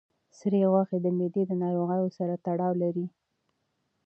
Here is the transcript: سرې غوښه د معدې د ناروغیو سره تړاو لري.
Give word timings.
سرې 0.37 0.61
غوښه 0.71 0.97
د 1.01 1.07
معدې 1.17 1.43
د 1.47 1.51
ناروغیو 1.63 2.07
سره 2.17 2.33
تړاو 2.45 2.73
لري. 2.83 3.05